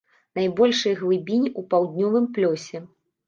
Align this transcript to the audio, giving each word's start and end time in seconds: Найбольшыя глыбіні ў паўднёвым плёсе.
Найбольшыя 0.37 0.95
глыбіні 1.01 1.49
ў 1.51 1.61
паўднёвым 1.73 2.25
плёсе. 2.39 2.77